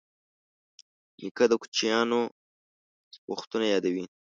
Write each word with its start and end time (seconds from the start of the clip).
نیکه 1.19 1.45
د 1.51 1.53
کوچیانو 1.61 2.21
وختونه 3.31 3.65
یادوي. 3.73 4.05